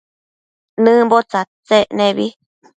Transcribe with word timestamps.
Nëmbo 0.83 1.17
tsadtsec 1.29 1.87
nebi 1.97 2.25